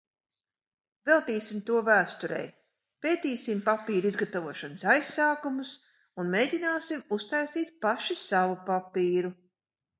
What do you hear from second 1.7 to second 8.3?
vēsturei. Pētīsim papīra izgatavošanas aizsākumus un mēģināsim uztaisīt paši